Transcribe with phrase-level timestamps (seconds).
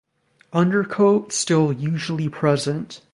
[0.51, 3.01] Undercoat still usually present.